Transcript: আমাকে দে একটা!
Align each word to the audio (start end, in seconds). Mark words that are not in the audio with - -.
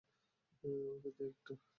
আমাকে 0.63 1.09
দে 1.17 1.23
একটা! 1.29 1.53